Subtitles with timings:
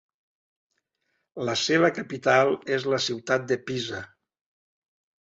[1.49, 4.01] La seva capital és la ciutat de Pisa.